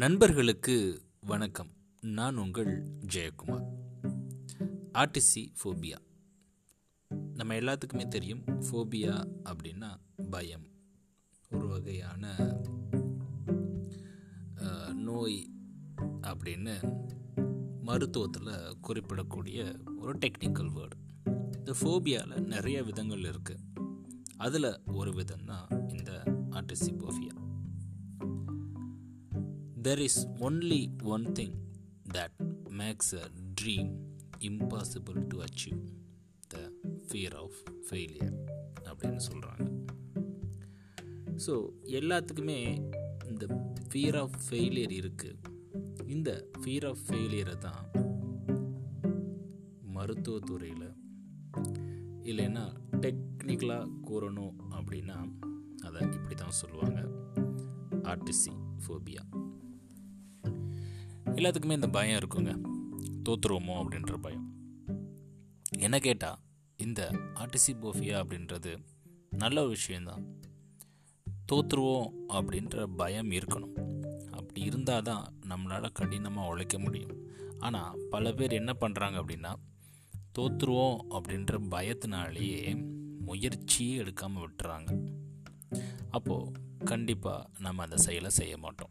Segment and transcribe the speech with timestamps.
[0.00, 1.70] நண்பர்களுக்கு வணக்கம்.
[2.00, 3.64] நான் உங்கள் ஜெயக்குமார்.
[4.94, 5.96] RTC phobia.
[7.34, 10.00] நம்ம எல்லாத்துக்குமே தெரியும் ஃபோபியா அப்படின்னா
[10.30, 10.66] பயம்.
[11.50, 12.36] ஒரு வகையான
[14.94, 15.50] நோய்
[16.22, 16.76] அப்படின்னு
[17.84, 20.98] மருத்துவத்தில் குறிப்பிடக்கூடிய ஒரு டெக்னிக்கல் வேர்டு
[21.56, 23.84] இந்த ஃபோபியாவில் நிறைய விதங்கள் இருக்குது
[24.36, 27.47] அதில் ஒரு விதம் தான் இந்த RTC phobia.
[29.82, 31.52] There is only one thing
[32.06, 32.32] that
[32.70, 33.88] makes a dream
[34.40, 35.82] impossible to achieve.
[36.50, 36.64] The
[37.08, 37.52] fear of
[37.90, 38.32] failure
[38.90, 39.64] அப்படின்னு சொல்கிறாங்க
[41.46, 41.54] ஸோ
[41.98, 42.58] எல்லாத்துக்குமே
[43.30, 43.44] இந்த
[43.88, 45.36] ஃபியர் ஆஃப் ஃபெயிலியர் இருக்குது
[46.06, 46.30] இந்த
[46.62, 47.84] ஃபியர் ஆஃப் ஃபெயிலியரை தான்
[49.96, 50.88] மருத்துவத்துறையில்
[52.22, 52.64] இல்லைன்னா
[53.00, 55.18] டெக்னிக்கலாக கூறணும் அப்படின்னா
[55.84, 57.00] அதை இப்படி தான் சொல்லுவாங்க.
[58.04, 58.52] ஆர்டிசி
[58.84, 59.22] ஃபோபியா
[61.38, 62.52] எல்லாத்துக்குமே இந்த பயம் இருக்குங்க.
[63.24, 64.46] தோத்துருவோமோ அப்படின்ற பயம்.
[65.78, 66.38] என்ன கேட்டால்
[66.76, 68.78] இந்த ஆர்டிசி போஃபியா அப்படின்றது
[69.30, 70.24] நல்ல ஒரு விஷயந்தான்
[71.52, 73.74] தோற்றுருவோம் அப்படின்ற பயம் இருக்கணும்.
[74.30, 77.26] அப்படி இருந்தால் தான் நம்மளால் கடினமாக உழைக்க முடியும்.
[77.58, 79.54] ஆனால் பல பேர் என்ன பண்ணுறாங்க அப்படின்னா
[80.38, 82.84] தோற்றுருவோம் அப்படின்ற பயத்தினாலேயே
[83.24, 84.90] முயற்சியே எடுக்காமல் விட்டுறாங்க.
[86.10, 86.52] அப்போது
[86.84, 88.90] கண்டிப்பாக நம்ம அந்த செயலை செய்ய மாட்டோம்.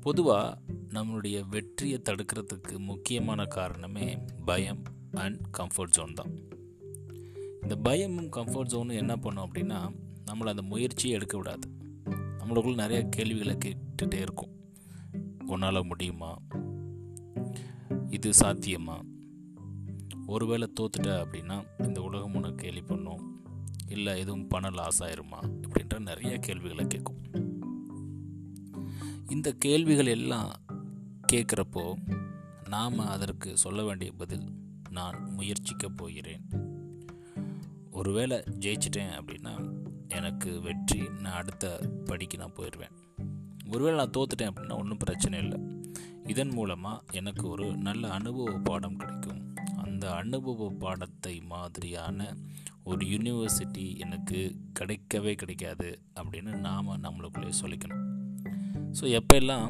[0.00, 6.30] பொதுவாக நம்மளுடைய வெற்றியை தடுக்கிறதுக்கு முக்கியமான காரணமே பயம் அண்ட் கம்ஃபர்ட் ஜோன் தான்.
[7.62, 9.94] இந்த பயமும் கம்ஃபர்ட் ஜோனும் என்ன பண்ணும் அப்படின்னா
[10.26, 11.68] நம்மளை அந்த முயற்சியை எடுக்க விடாது.
[12.38, 14.50] நம்மளுக்குள்ள நிறைய கேள்விகளை கேட்டுகிட்டே இருக்கும்.
[15.46, 16.38] உன்னால் முடியுமா?
[18.10, 19.02] இது சாத்தியமா?
[20.26, 23.44] ஒருவேளை தோத்துட்ட அப்படின்னா இந்த உலகம் உனக்கு கேள்வி பண்ணும்.
[23.88, 25.38] இல்லை எதுவும் பண லாஸ் ஆயிருமா?
[25.40, 27.48] அப்படின்ற நிறைய கேள்விகளை கேட்கும்.
[29.30, 30.52] இந்த கேள்விகள் எல்லாம்
[31.32, 31.84] கேட்குறப்போ
[32.68, 34.46] நாம் அதற்கு சொல்ல வேண்டிய பதில்
[34.90, 36.44] நான் முயற்சிக்க போகிறேன்.
[37.90, 39.54] ஒருவேளை ஜெயிச்சிட்டேன் அப்படின்னா
[40.08, 42.94] எனக்கு வெற்றி நான் அடுத்த படிக்கு நான் போயிடுவேன்.
[43.70, 45.58] ஒருவேளை நான் தோத்துட்டேன் அப்படின்னா ஒன்றும் பிரச்சனை இல்லை.
[46.24, 49.54] இதன் மூலமாக எனக்கு ஒரு நல்ல அனுபவ பாடம் கிடைக்கும்.
[49.76, 52.36] அந்த அனுபவ பாடத்தை மாதிரியான
[52.84, 57.99] ஒரு யூனிவர்சிட்டி எனக்கு கிடைக்கவே கிடைக்காது அப்படின்னு நாம் நம்மளுக்குள்ளே சொல்லிக்கணும்.
[58.98, 59.66] ஸோ எப்பெல்லாம்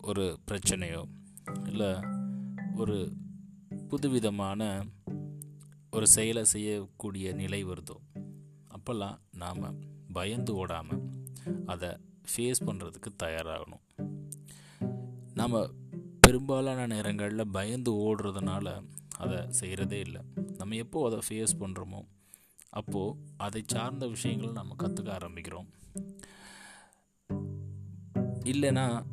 [0.00, 1.02] ஒரு பிரச்சனையோ
[1.66, 1.90] இல்லை
[2.74, 2.96] ஒரு
[3.88, 4.62] புதுவிதமான
[5.90, 7.96] ஒரு செயலை செய்யக்கூடிய நிலை வருதோ
[8.76, 9.62] அப்போல்லாம் நாம்
[10.12, 11.02] பயந்து ஓடாமல்
[11.66, 11.88] அதை
[12.30, 13.84] ஃபேஸ் பண்ணுறதுக்கு தயாராகணும்.
[15.34, 15.56] நாம்
[16.20, 18.66] பெரும்பாலான நேரங்களில் பயந்து ஓடுறதுனால
[19.16, 20.22] அதை செய்கிறதே இல்லை.
[20.56, 22.00] நம்ம எப்போ அதை ஃபேஸ் பண்ணுறோமோ
[22.70, 25.68] அப்போது அதை சார்ந்த விஷயங்கள் நம்ம கற்றுக்க ஆரம்பிக்கிறோம்.
[28.50, 29.04] இல்லைன்னா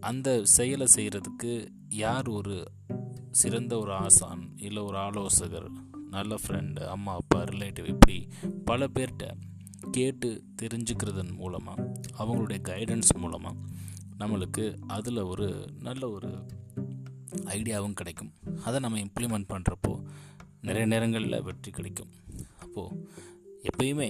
[0.00, 2.70] அந்த செயலை செய்கிறதுக்கு யார் ஒரு
[3.30, 5.70] சிறந்த ஒரு ஆசான் இல்லை ஒரு ஆலோசகர்
[6.10, 8.28] நல்ல ஃப்ரெண்டு அம்மா அப்பா ரிலேட்டிவ் இப்படி
[8.64, 9.32] பல பேர்கிட்ட
[9.90, 13.56] கேட்டு தெரிஞ்சுக்கிறதன் மூலமாக அவங்களுடைய கைடன்ஸ் மூலமாக
[14.18, 16.46] நம்மளுக்கு அதில் ஒரு நல்ல ஒரு
[17.44, 18.32] ஐடியாவும் கிடைக்கும்.
[18.64, 20.02] அதை நம்ம இம்ப்ளிமெண்ட் பண்ணுறப்போ
[20.60, 22.10] நிறைய நேரங்களில் வெற்றி கிடைக்கும்.
[22.60, 23.08] அப்போது
[23.62, 24.08] எப்பயுமே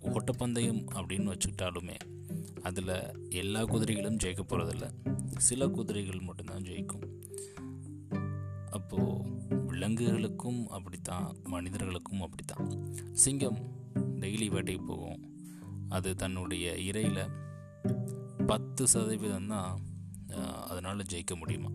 [0.00, 1.96] ஓட்டப்பந்தயம் அப்படின்னு வச்சுக்கிட்டாலுமே
[2.68, 2.94] அதில்
[3.40, 4.86] எல்லா குதிரைகளும் ஜெயிக்க போகிறதில்ல
[5.48, 7.06] சில குதிரைகள் மட்டும்தான் ஜெயிக்கும்.
[8.78, 12.68] அப்போது விலங்குகளுக்கும் அப்படித்தான் மனிதர்களுக்கும் அப்படித்தான்.
[13.24, 13.58] சிங்கம்
[14.22, 15.20] டெய்லி வேட்டைக்கு போகும்.
[15.96, 17.24] அது தன்னுடைய இறையில்
[18.46, 19.82] பத்து சதவீதம் தான்
[20.70, 21.70] அதனால் ஜெயிக்க முடியுமா?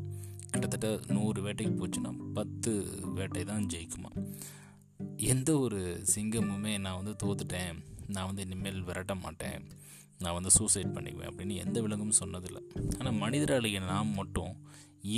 [0.51, 2.71] கிட்டத்தட்ட நூறு வேட்டைக்கு போச்சுன்னா பத்து
[3.17, 4.11] வேட்டை தான் ஜெயிக்குமா?
[5.33, 5.81] எந்த ஒரு
[6.13, 7.77] சிங்கமுமே நான் வந்து தோத்துட்டேன்.
[8.13, 9.65] நான் வந்து இனிமேல் விரட்ட மாட்டேன்.
[10.23, 12.61] நான் வந்து சூசைட் பண்ணிக்குவேன் அப்படின்னு எந்த விலங்கும் சொன்னதில்லை.
[12.97, 14.53] ஆனால் மனிதராளிய நாம் மட்டும்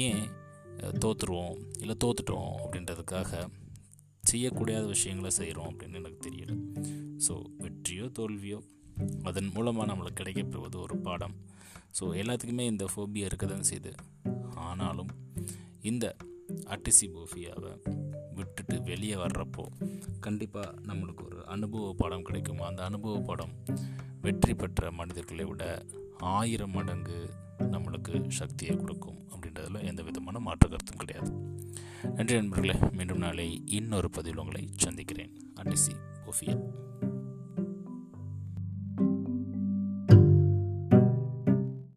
[0.04, 0.24] ஏன்
[1.04, 3.42] தோற்றுருவோம் இல்லை தோத்துட்டோம் அப்படின்றதுக்காக
[4.32, 6.52] செய்யக்கூடாத விஷயங்களை செய்கிறோம் அப்படின்னு எனக்கு தெரியல.
[7.28, 7.34] ஸோ
[7.64, 8.60] வெற்றியோ தோல்வியோ
[9.30, 11.36] அதன் மூலமாக நம்மளுக்கு கிடைக்கப்பெறுவது ஒரு பாடம்.
[12.00, 13.92] ஸோ எல்லாத்துக்குமே இந்த ஃபோபியா இருக்க தான் செய்யுது
[14.68, 15.12] ஆனாலும்
[15.92, 16.06] இந்த
[16.74, 17.72] அட்டிசி போஃபியாவை
[18.38, 19.64] விட்டுட்டு வெளியே வர்றப்போ
[20.26, 22.62] கண்டிப்பாக நம்மளுக்கு ஒரு அனுபவ பாடம் கிடைக்கும்?
[22.70, 23.54] அந்த அனுபவ பாடம்
[24.22, 25.86] வெற்றி பெற்ற மனிதர்களை விட
[26.18, 31.32] ஆயிரம் மடங்கு நம்மளுக்கு சக்தியை கொடுக்கும் அப்படின்றதில் எந்த விதமான மாற்று கருத்தும் கிடையாது.
[32.16, 35.34] நன்றி நண்பர்களே மீண்டும் நாளை இன்னொரு பதிவில் உங்களை சந்திக்கிறேன்.
[35.64, 35.96] அட்டிசி
[36.26, 36.56] ஓஃபியா